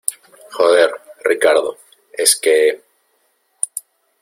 [0.49, 0.91] joder,
[1.23, 1.77] Ricardo,
[2.13, 2.81] es que...